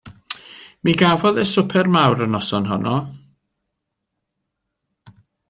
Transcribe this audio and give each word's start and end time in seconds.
Mi 0.87 0.95
gafodd 1.01 1.37
o 1.43 1.43
swper 1.49 1.89
mawr 1.97 2.23
y 2.27 2.29
noson 2.37 2.67
honno. 2.71 2.95